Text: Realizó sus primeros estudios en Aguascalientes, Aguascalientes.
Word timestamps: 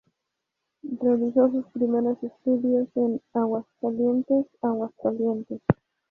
Realizó 0.99 1.51
sus 1.51 1.67
primeros 1.73 2.17
estudios 2.23 2.87
en 2.95 3.21
Aguascalientes, 3.35 4.47
Aguascalientes. 4.63 5.61